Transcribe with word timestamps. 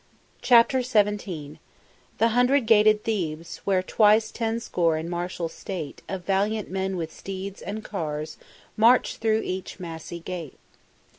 CHAPTER 0.41 0.81
XVII 0.81 1.59
"The 2.17 2.29
hundred 2.29 2.65
gated 2.65 3.03
Thebes, 3.03 3.57
where 3.65 3.83
twice 3.83 4.31
ten 4.31 4.59
score 4.59 4.97
in 4.97 5.07
martial 5.07 5.47
state 5.47 6.01
Of 6.09 6.25
valiant 6.25 6.71
men 6.71 6.97
with 6.97 7.13
steeds 7.13 7.61
and 7.61 7.83
cars 7.83 8.39
march 8.75 9.17
through 9.17 9.43
each 9.45 9.79
massy 9.79 10.19
gate." 10.19 10.57